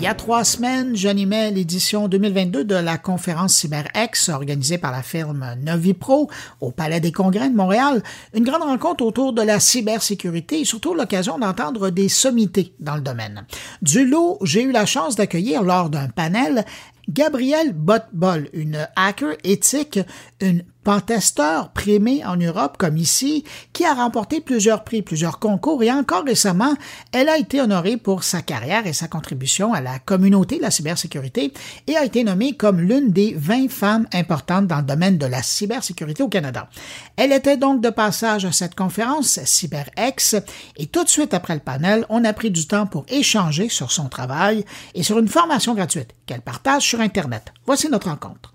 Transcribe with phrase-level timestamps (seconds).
[0.00, 5.02] Il y a trois semaines, j'animais l'édition 2022 de la conférence CyberX organisée par la
[5.02, 8.04] firme Novipro au Palais des Congrès de Montréal.
[8.32, 13.00] Une grande rencontre autour de la cybersécurité et surtout l'occasion d'entendre des sommités dans le
[13.00, 13.44] domaine.
[13.82, 16.64] Du lot, j'ai eu la chance d'accueillir lors d'un panel
[17.08, 19.98] Gabrielle Botbol, une hacker éthique,
[20.40, 23.44] une pentesteur primé en Europe comme ici,
[23.74, 26.72] qui a remporté plusieurs prix, plusieurs concours et encore récemment,
[27.12, 30.70] elle a été honorée pour sa carrière et sa contribution à la communauté de la
[30.70, 31.52] cybersécurité
[31.88, 35.42] et a été nommée comme l'une des 20 femmes importantes dans le domaine de la
[35.42, 36.70] cybersécurité au Canada.
[37.18, 40.36] Elle était donc de passage à cette conférence CyberX
[40.78, 43.92] et tout de suite après le panel, on a pris du temps pour échanger sur
[43.92, 44.64] son travail
[44.94, 47.52] et sur une formation gratuite qu'elle partage sur Internet.
[47.66, 48.54] Voici notre rencontre.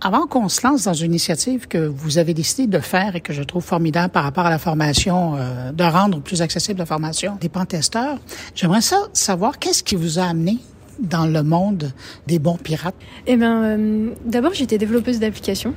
[0.00, 3.32] Avant qu'on se lance dans une initiative que vous avez décidé de faire et que
[3.32, 7.36] je trouve formidable par rapport à la formation, euh, de rendre plus accessible la formation
[7.40, 8.18] des pentesteurs,
[8.54, 10.58] j'aimerais ça savoir qu'est-ce qui vous a amené
[10.98, 11.92] dans le monde
[12.26, 12.94] des bons pirates?
[13.26, 15.74] Eh ben, euh, d'abord j'étais développeuse d'applications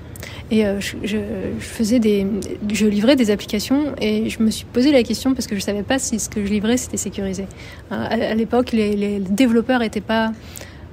[0.52, 5.56] et euh, je, livrais des applications et je me suis posé la question parce que
[5.56, 7.46] je savais pas si ce que je livrais c'était sécurisé.
[7.92, 10.32] À, l'époque, les, développeurs étaient pas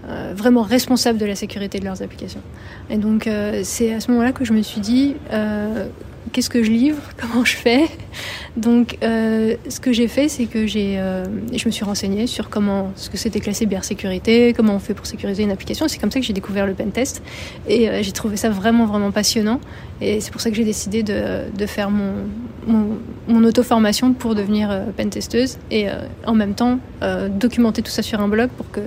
[0.09, 2.43] euh, vraiment responsables de la sécurité de leurs applications.
[2.91, 5.89] Et donc euh, c'est à ce moment-là que je me suis dit euh,
[6.33, 7.87] qu'est-ce que je livre, comment je fais?
[8.57, 10.99] Donc ce que j'ai fait, c'est que j'ai,
[11.53, 15.07] je me suis renseignée sur comment, ce que c'était classé sécurité, comment on fait pour
[15.07, 15.89] sécuriser une application.
[15.89, 17.23] C'est comme ça que j'ai découvert le pentest
[17.69, 19.61] et j'ai trouvé ça vraiment vraiment passionnant.
[20.01, 22.13] Et c'est pour ça que j'ai décidé de, faire mon,
[22.67, 22.97] mon,
[23.29, 25.89] mon auto-formation pour devenir pentesteuse et
[26.25, 26.79] en même temps
[27.29, 28.81] documenter tout ça sur un blog pour que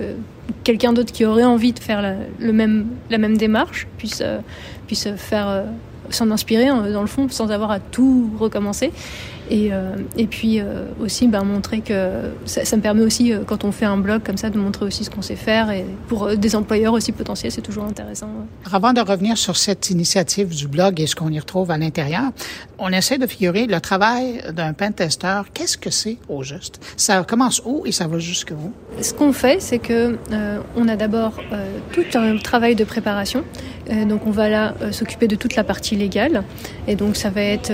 [0.64, 4.38] quelqu'un d'autre qui aurait envie de faire la, même, démarche puisse, euh,
[4.86, 5.62] puisse faire euh,
[6.10, 8.92] s'en inspirer dans le fond sans avoir à tout recommencer.
[9.50, 13.40] Et, euh, et puis euh, aussi ben, montrer que ça, ça, me permet aussi, euh,
[13.44, 15.70] quand on fait un blog comme ça, de montrer aussi ce qu'on sait faire.
[15.70, 18.28] Et pour des employeurs aussi potentiels, c'est toujours intéressant.
[18.72, 22.30] Avant de revenir sur cette initiative du blog et ce qu'on y retrouve à l'intérieur,
[22.78, 25.42] on essaie de figurer le travail d'un pentester.
[25.52, 26.80] Qu'est-ce que c'est au juste?
[26.96, 28.72] Ça commence où et ça va jusqu'où?
[29.00, 33.44] Ce qu'on fait, c'est que euh, on a d'abord euh, tout un travail de préparation.
[33.90, 36.44] Euh, donc on va là s'occuper de toute la partie légale.
[36.86, 37.72] Et donc ça va être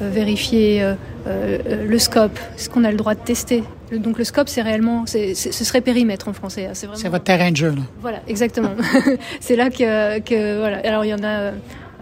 [0.00, 0.94] vérifier
[1.28, 3.62] euh, le scope, ce qu'on a le droit de tester.
[3.92, 6.66] Donc le scope, c'est réellement, c'est, ce serait périmètre en français.
[6.66, 6.70] Hein.
[6.74, 7.00] C'est, vraiment...
[7.00, 7.70] c'est votre terrain de jeu.
[7.70, 7.82] Là.
[8.00, 8.70] Voilà, exactement.
[9.40, 10.78] c'est là que, que, voilà.
[10.84, 11.52] Alors il y en a.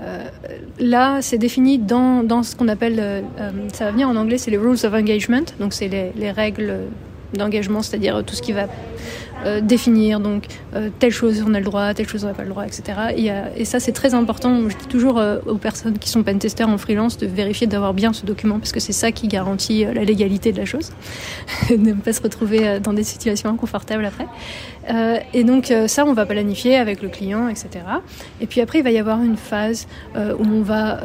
[0.03, 0.29] Euh,
[0.79, 3.23] là, c'est défini dans, dans ce qu'on appelle, euh,
[3.73, 5.47] ça va venir en anglais, c'est les rules of engagement.
[5.59, 6.81] Donc c'est les, les règles
[7.33, 8.67] d'engagement, c'est-à-dire tout ce qui va
[9.45, 12.43] euh, définir donc euh, telle chose on a le droit, telle chose on n'a pas
[12.43, 12.83] le droit, etc.
[13.17, 14.69] Et, euh, et ça c'est très important.
[14.69, 18.13] Je dis toujours euh, aux personnes qui sont pentesters en freelance de vérifier d'avoir bien
[18.13, 20.93] ce document parce que c'est ça qui garantit euh, la légalité de la chose,
[21.71, 24.27] de ne pas se retrouver dans des situations inconfortables après.
[25.33, 27.69] Et donc ça on va planifier avec le client, etc.
[28.41, 31.01] Et puis après il va y avoir une phase où on va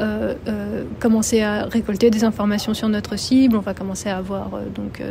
[1.00, 5.02] commencer à récolter des informations sur notre cible, on va commencer à voir donc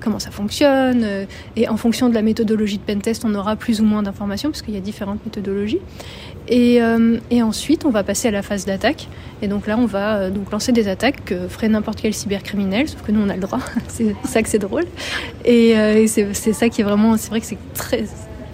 [0.00, 3.84] comment ça fonctionne et en fonction de la méthodologie de pentest, on aura plus ou
[3.84, 5.80] moins d'informations, parce qu'il y a différentes méthodologies.
[6.48, 9.08] Et, euh, ensuite, on va passer à la phase d'attaque.
[9.42, 12.88] Et donc là, on va euh, donc lancer des attaques que ferait n'importe quel cybercriminel,
[12.88, 13.60] sauf que nous, on a le droit.
[13.88, 14.84] c'est ça que c'est drôle.
[15.46, 17.16] Euh, et c'est ça qui est vraiment...
[17.16, 18.04] C'est vrai que c'est très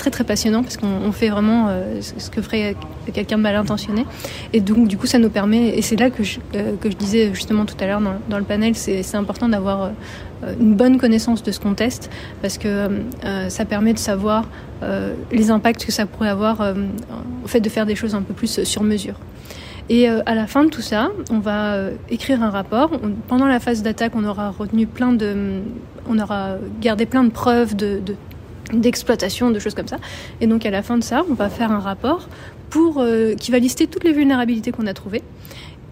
[0.05, 2.77] très très passionnant parce qu'on fait vraiment euh, ce que ferait
[3.15, 4.05] quelqu'un de mal intentionné
[4.53, 6.97] et donc du coup ça nous permet et c'est là que je, euh, que je
[6.97, 10.99] disais justement tout à l'heure dans, dans, le panel c'est important d'avoir euh, une bonne
[10.99, 12.11] connaissance de ce qu'on teste
[12.43, 12.91] parce que
[13.49, 14.45] ça permet de savoir
[15.33, 16.75] les impacts que ça pourrait avoir
[17.43, 19.15] au fait de faire des choses un peu plus sur mesure.
[19.89, 21.79] Et à la fin de tout ça, on va
[22.11, 22.91] écrire un rapport.
[23.27, 25.63] Pendant la phase d'attaque, on aura retenu plein de,
[26.07, 28.03] on aura gardé plein de preuves de
[28.73, 29.99] d'exploitation, de choses comme ça.
[30.41, 32.29] Et donc à la fin de ça, on va faire un rapport
[32.71, 35.23] pour, euh, qui va lister toutes les vulnérabilités qu'on a trouvées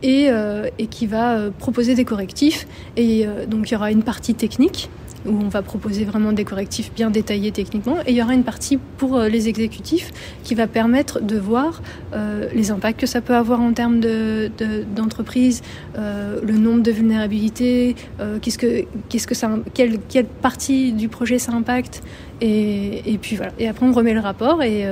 [0.03, 2.67] et, euh, et qui va euh, proposer des correctifs.
[2.97, 4.91] Et euh, donc il y aura une partie technique
[5.27, 7.97] où on va proposer vraiment des correctifs bien détaillés techniquement.
[8.07, 11.83] Et il y aura une partie pour euh, les exécutifs qui va permettre de voir
[12.15, 15.61] euh, les impacts que ça peut avoir en termes d'entreprise,
[15.95, 17.95] de, euh, le nombre de vulnérabilités,
[18.41, 22.03] qu'est-ce que, que ça, quelle, quelle partie du projet ça impacte.
[22.41, 23.53] Et, et, puis voilà.
[23.61, 24.85] Et après, on remet le rapport et,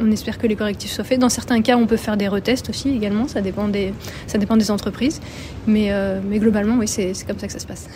[0.00, 1.20] on, espère que les correctifs soient faits.
[1.20, 3.28] Dans certains cas, on peut faire des retests aussi également.
[3.28, 3.92] Ça dépend des,
[4.26, 5.20] ça dépend des entreprises.
[5.66, 5.90] Mais,
[6.26, 7.88] mais globalement, oui, c'est comme ça que ça se passe.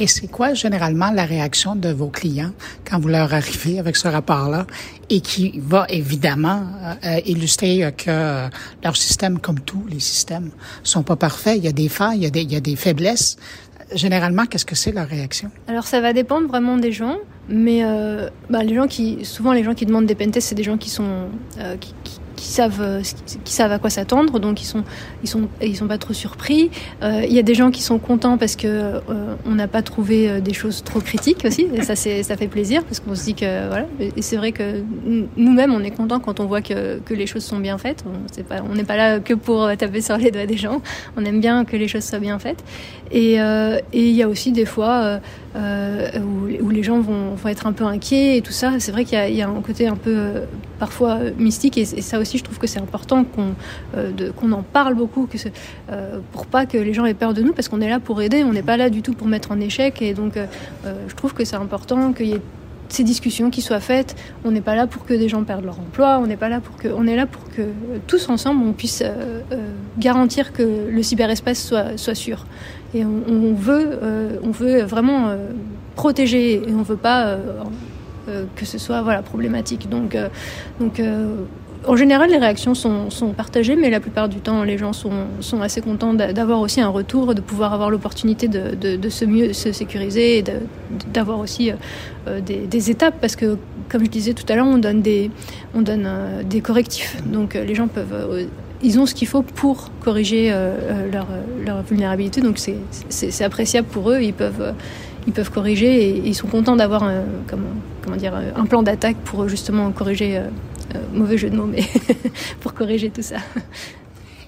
[0.00, 2.52] Et c'est quoi généralement la réaction de vos clients
[2.88, 4.64] quand vous leur arrivez avec ce rapport-là
[5.10, 6.62] et qui va évidemment
[7.04, 8.48] euh, illustrer que euh,
[8.84, 10.50] leur système, comme tous les systèmes,
[10.84, 11.56] sont pas parfaits?
[11.58, 13.36] Il y a des failles, il y a des, il y a des faiblesses.
[13.94, 15.50] généralement, qu'est-ce que c'est leur réaction?
[15.66, 17.16] Alors ça va dépendre vraiment des gens,
[17.48, 20.62] mais euh, bah, les gens qui, souvent les gens qui demandent des pentests, c'est des
[20.62, 21.28] gens qui sont
[21.58, 23.02] euh, qui, qui, qui savent euh,
[23.44, 24.84] qui savent à quoi s'attendre, donc ils sont
[25.22, 26.70] ils sont ils sont pas trop surpris.
[27.02, 29.00] Euh, il y a des gens qui sont contents parce que euh,
[29.44, 32.84] on n'a pas trouvé des choses trop critiques aussi, et ça c'est ça fait plaisir
[32.84, 33.86] parce qu'on se dit que voilà.
[34.16, 34.82] Et c'est vrai que
[35.36, 38.04] nous-mêmes on est content quand on voit que, que les choses sont bien faites.
[38.06, 40.80] On pas on n'est pas là que pour taper sur les doigts des gens.
[41.16, 42.62] On aime bien que les choses soient bien faites.
[43.10, 45.20] Et il y a aussi des fois
[45.56, 46.08] euh,
[46.62, 48.72] où, les gens vont, être un peu inquiets et tout ça.
[48.78, 50.44] C'est vrai qu'il y, a un côté un peu euh,
[50.78, 53.54] parfois mystique et, ça aussi je trouve que c'est important qu'on
[53.96, 55.36] euh, en parle beaucoup que
[55.90, 58.22] euh, pour pas que les gens aient peur de nous parce qu'on est là pour
[58.22, 60.46] aider, on n'est pas là du tout pour mettre en échec et donc euh,
[61.08, 62.42] je trouve que c'est important qu'il y ait
[62.88, 64.16] ces discussions qui soient faites.
[64.44, 66.60] On n'est pas là pour que des gens perdent leur emploi, on n'est pas là
[66.60, 67.62] pour que, on est là pour que
[68.06, 71.62] tous ensemble on puisse euh, euh, garantir que le cyberespace
[71.96, 72.46] soit, sûr.
[72.94, 75.36] Et on, veut, euh, on veut vraiment
[75.94, 77.36] protéger et on veut pas
[78.56, 79.90] que ce soit voilà problématique.
[79.90, 80.16] Donc,
[80.80, 81.02] donc
[81.88, 85.80] en général, les réactions sont, partagées, mais la plupart du temps, les gens sont, assez
[85.80, 90.44] contents d'avoir aussi un retour, de pouvoir avoir l'opportunité de, se mieux se sécuriser et
[91.12, 91.72] d'avoir aussi
[92.26, 93.56] euh, des, des, étapes, parce que,
[93.88, 95.30] comme je disais tout à l'heure, on donne des,
[95.74, 97.16] euh, correctifs.
[97.24, 98.12] Donc, euh, les gens peuvent.
[98.12, 98.44] Euh,
[98.80, 101.26] ils ont ce qu'il faut pour corriger euh, leur,
[101.64, 104.20] leur, vulnérabilité, donc c'est appréciable pour eux.
[104.20, 104.72] Ils peuvent,
[105.28, 107.08] ils peuvent corriger et, ils sont contents d'avoir
[107.46, 107.68] comment,
[108.02, 110.40] comment dire, un plan d'attaque pour justement corriger
[110.94, 111.82] euh, mauvais jeu de mots, mais
[112.60, 113.36] pour corriger tout ça.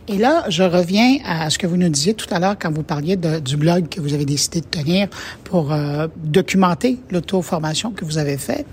[0.09, 2.83] Et là, je reviens à ce que vous nous disiez tout à l'heure quand vous
[2.83, 5.09] parliez du blog que vous avez décidé de tenir
[5.45, 8.65] pour euh, documenter l'auto-formation que vous avez fait.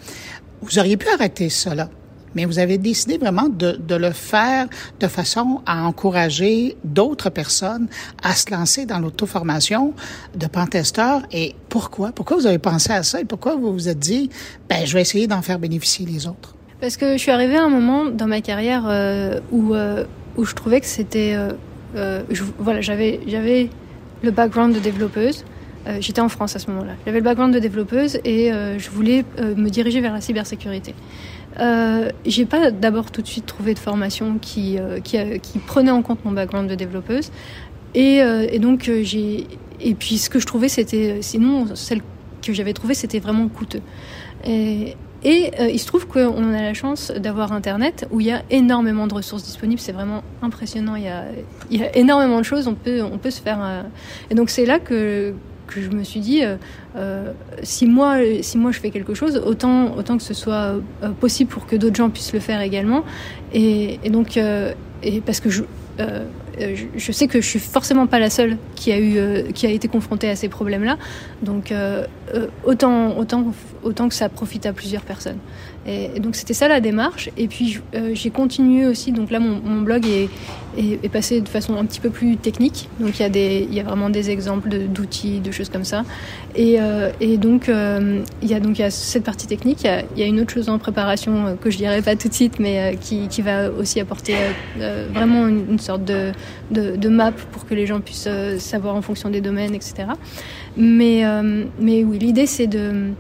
[0.61, 1.89] Vous auriez pu arrêter cela,
[2.35, 4.67] mais vous avez décidé vraiment de, le faire
[4.99, 7.87] de façon à encourager d'autres personnes
[8.23, 9.93] à se lancer dans l'auto-formation
[10.35, 11.21] de pentesteur.
[11.31, 12.11] Et pourquoi?
[12.11, 14.29] Pourquoi vous avez pensé à ça et pourquoi vous vous êtes dit,
[14.69, 16.55] ben, je vais essayer d'en faire bénéficier les autres?
[16.79, 20.03] Parce que je suis arrivée à un moment dans ma carrière euh, où, euh,
[20.37, 21.35] où je trouvais que c'était...
[21.95, 22.21] Euh,
[22.59, 23.69] voilà, j'avais, j'avais
[24.21, 25.43] le background de développeuse.
[26.01, 26.91] J'étais en France à ce moment-là.
[27.05, 30.93] J'avais le background de développeuse et je voulais me diriger vers la cybersécurité.
[32.25, 36.23] J'ai pas d'abord tout de suite trouvé de formation qui, qui, qui, prenait en compte
[36.25, 37.31] mon background de développeuse.
[37.95, 39.47] Et, donc, j'ai...
[39.79, 41.19] Et puis, ce que je trouvais, c'était...
[41.21, 42.01] Sinon, celle
[42.45, 43.81] que j'avais trouvée, c'était vraiment coûteux.
[44.45, 48.31] Et, et euh, il se trouve qu'on a la chance d'avoir Internet où il y
[48.31, 49.81] a énormément de ressources disponibles.
[49.81, 50.95] C'est vraiment impressionnant.
[50.95, 51.25] Il y, a,
[51.71, 52.67] il y a énormément de choses.
[52.67, 53.59] On peut, on peut se faire.
[53.61, 53.83] Euh...
[54.29, 55.33] Et donc c'est là que,
[55.67, 56.55] que je me suis dit, euh,
[56.95, 57.31] euh,
[57.61, 61.95] si, moi, je fais quelque chose, autant, que ce soit euh, possible pour que d'autres
[61.95, 63.03] gens puissent le faire également.
[63.53, 64.39] Et, donc,
[65.25, 65.63] parce que je,
[67.11, 70.97] sais que je suis forcément pas la seule qui a été confrontée à ces problèmes-là.
[71.43, 71.73] Donc
[72.65, 75.39] autant que ça profite à plusieurs personnes.
[76.19, 77.29] Donc c'était ça la démarche.
[77.37, 77.79] Et puis
[78.13, 79.11] j'ai continué aussi.
[79.11, 80.29] Donc là, mon, blog est,
[80.77, 82.89] est, passé de façon un petit peu plus technique.
[82.99, 86.03] Donc il y a des, y a vraiment des exemples d'outils, de, choses comme ça.
[86.55, 86.77] Et,
[87.21, 87.69] et donc
[88.41, 89.87] il y a donc y a cette partie technique.
[90.15, 92.59] Il y a, une autre chose en préparation que je dirais pas tout de suite,
[92.59, 94.35] mais qui, qui va aussi apporter
[95.13, 96.33] vraiment une, sorte de,
[96.71, 100.09] de, map pour que les gens puissent euh, savoir en fonction des domaines, etc.
[100.75, 103.11] Mais, euh, mais oui, l'idée c'est de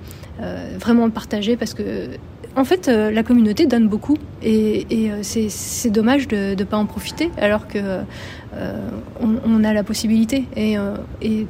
[0.41, 2.09] euh, vraiment partager parce que
[2.57, 6.85] en fait, euh, la communauté donne beaucoup et, euh, c'est dommage de ne pas en
[6.85, 8.81] profiter alors que euh,
[9.21, 10.75] on, a la possibilité et,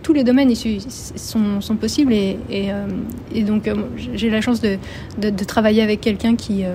[0.04, 2.38] tous les domaines sont, possibles et,
[3.44, 3.70] donc
[4.16, 4.78] j'ai la chance de,
[5.46, 6.66] travailler avec quelqu'un qui,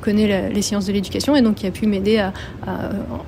[0.00, 2.32] connaît les sciences de l'éducation et donc qui a pu m'aider à,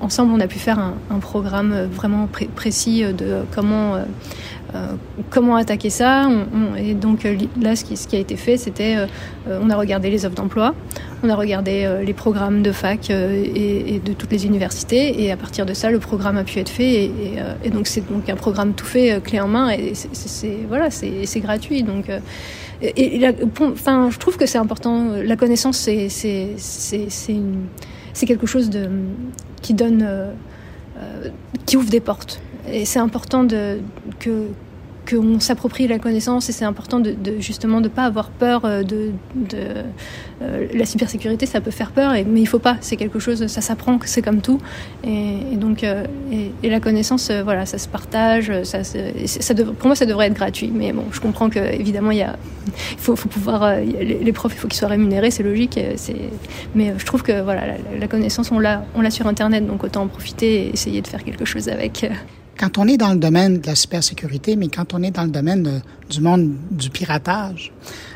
[0.01, 3.95] ensemble on a pu faire un, programme vraiment pré précis de comment
[5.29, 6.29] comment attaquer ça
[6.77, 10.25] Et donc euh, là, ce qui, a été fait, c'était euh, on a regardé les
[10.25, 10.73] offres d'emploi,
[11.23, 15.31] on a regardé euh, les programmes de fac euh, et, de toutes les universités, et
[15.31, 17.11] à partir de ça, le programme a pu être fait.
[17.63, 21.39] Et, donc c'est donc un programme tout fait, clé en main, et c'est voilà, c'est
[21.39, 21.83] gratuit.
[21.83, 22.05] Donc
[23.59, 25.11] enfin, je trouve que c'est important.
[25.23, 26.09] La connaissance, c'est
[28.13, 28.69] c'est quelque chose
[29.61, 31.29] qui donne, euh,
[31.65, 32.39] qui ouvre des portes.
[32.71, 33.79] Et c'est important de,
[34.19, 34.47] que,
[35.09, 38.83] qu'on s'approprie la connaissance et c'est important de, de, justement de pas avoir peur euh,
[38.83, 39.57] de, de
[40.41, 42.77] euh, la cybersécurité ça peut faire peur mais il faut pas.
[42.81, 44.59] C'est quelque chose ça s'apprend c'est comme tout.
[45.03, 49.87] Et, donc euh, et, la connaissance euh, voilà ça se partage ça, ça dev, pour
[49.87, 50.71] moi ça devrait être gratuit.
[50.73, 52.37] Mais bon je comprends que évidemment il y a
[52.93, 55.79] il faut, faut pouvoir euh, les, les, profs il faut qu'ils soient rémunérés c'est logique
[55.97, 56.15] c'est
[56.75, 59.83] mais je trouve que voilà la, la connaissance on l'a on l'a sur internet donc
[59.83, 62.09] autant en profiter et essayer de faire quelque chose avec
[62.59, 65.31] Quand on est dans le domaine de la cybersécurité, mais quand on est dans le
[65.31, 67.71] domaine du monde du piratage,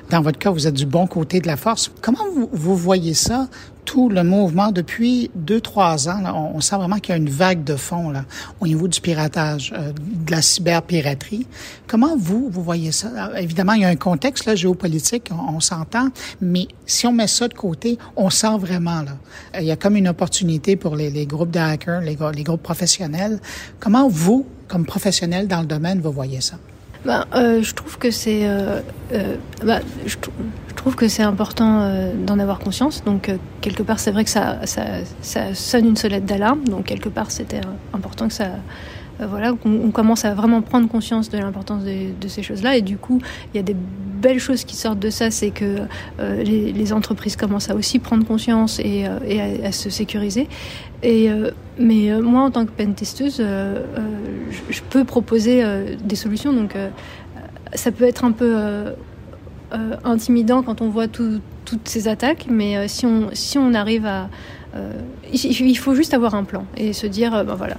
[0.10, 1.92] dans votre cas, vous êtes du bon côté de la force.
[2.02, 3.48] Comment vous, vous voyez ça,
[3.88, 6.20] tout le mouvement depuis deux, trois ans?
[6.22, 8.26] Là, on, sent vraiment qu'il y a une vague de fond là,
[8.60, 11.48] au niveau du piratage, euh, de la cyberpiraterie.
[11.88, 13.08] Comment vous, vous voyez ça?
[13.16, 16.10] Alors, évidemment, il y a un contexte là, géopolitique, on, on s'entend,
[16.42, 19.18] mais si on met ça de côté, on sent vraiment là.
[19.58, 22.64] Il y a comme une opportunité pour les, les groupes de hackers, les, les groupes
[22.64, 23.40] professionnels.
[23.80, 26.58] Comment vous, comme professionnel dans le domaine, vous voyez ça?
[27.08, 28.82] Euh, je trouve que c'est, euh,
[29.14, 29.36] euh,
[31.20, 33.04] important euh, d'en avoir conscience.
[33.04, 34.60] Donc euh, quelque part, c'est vrai que ça,
[35.54, 36.64] sonne une sonnette d'alarme.
[36.66, 37.62] Donc quelque part, c'était
[37.94, 38.46] important que ça,
[39.22, 42.78] euh, voilà, on, on, commence à vraiment prendre conscience de l'importance de, ces choses-là.
[42.78, 43.20] Et du coup,
[43.54, 45.82] il y a des belles choses qui sortent de ça, c'est que
[46.20, 50.48] euh, les, entreprises commencent à aussi prendre conscience et, à, se sécuriser.
[51.04, 53.44] Mais moi, en tant que pentesteuse,
[54.50, 55.64] je, peux proposer
[56.04, 56.54] des solutions.
[56.54, 56.76] Donc
[57.74, 58.94] ça peut être un peu
[59.74, 63.74] euh, intimidant quand on voit tout, toutes ces attaques, mais euh, si, on, si on
[63.74, 64.30] arrive à...
[64.78, 64.94] Euh,
[65.34, 67.76] il, faut juste avoir un plan et se dire, ben voilà,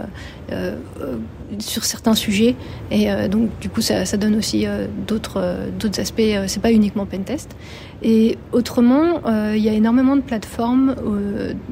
[1.59, 2.55] sur certains sujets.
[2.91, 4.65] Et donc, du coup, ça, ça donne aussi
[5.07, 6.21] d'autres d'autres aspects.
[6.47, 7.55] c'est pas uniquement Pentest.
[8.01, 9.21] Et autrement,
[9.53, 10.95] il y a énormément de plateformes,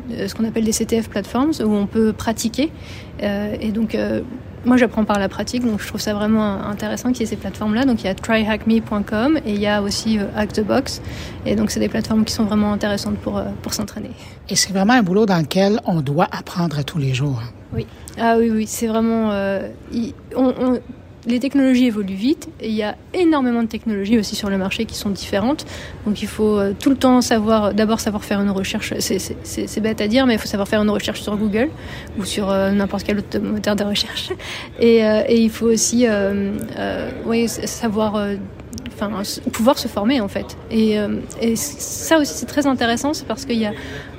[0.09, 2.71] ce qu'on appelle des CTF platforms, où on peut pratiquer.
[3.21, 3.97] et donc,
[4.65, 7.35] moi j'apprends par la pratique, donc je trouve ça vraiment intéressant qu'il y ait ces
[7.35, 7.85] plateformes-là.
[7.85, 11.01] Donc il y a tryhackme.com et il y a aussi euh, Hack the Box.
[11.45, 14.11] Et donc c'est des plateformes qui sont vraiment intéressantes pour, euh, pour s'entraîner.
[14.49, 17.41] Et c'est vraiment un boulot dans lequel on doit apprendre tous les jours.
[17.73, 17.85] Oui,
[18.19, 19.31] ah oui, oui, c'est vraiment...
[19.31, 19.69] Euh,
[20.35, 20.79] on, on,
[21.25, 24.85] les technologies évoluent vite et il y a énormément de technologies aussi sur le marché
[24.85, 25.65] qui sont différentes.
[26.05, 30.01] Donc il faut euh, tout le temps savoir, d'abord savoir faire une recherche, c'est bête
[30.01, 31.69] à dire, mais il faut savoir faire une recherche sur Google
[32.19, 34.29] ou sur euh, n'importe quel autre moteur de recherche.
[34.79, 36.05] Et, euh, il faut aussi
[37.65, 38.27] savoir
[38.95, 39.11] enfin,
[39.51, 40.57] pouvoir se former en fait.
[40.71, 43.73] Et, euh, et ça aussi c'est très intéressant, c'est parce qu'il y a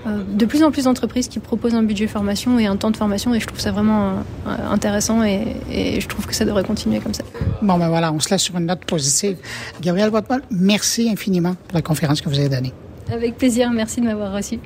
[0.06, 2.97] euh, de plus en plus d'entreprises qui proposent un budget formation et un temps de
[2.97, 4.12] formation et je trouve ça vraiment
[4.47, 7.25] euh, intéressant et, et, je trouve que ça devrait continuer comme ça.
[7.62, 9.37] Bon ben voilà, on se laisse sur une note positive.
[9.80, 12.73] Gabriel Boitmal, merci infiniment pour la conférence que vous avez donnée.
[13.11, 14.59] Avec plaisir, merci de m'avoir reçu.